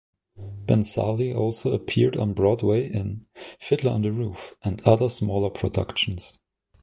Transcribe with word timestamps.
Benzali 0.65 1.31
also 1.35 1.73
appeared 1.75 2.17
on 2.17 2.33
Broadway 2.33 2.89
in 2.91 3.27
"Fiddler 3.59 3.91
on 3.91 4.01
the 4.01 4.11
Roof" 4.11 4.55
and 4.63 4.81
other 4.81 5.09
smaller 5.09 5.51
productions. 5.51 6.39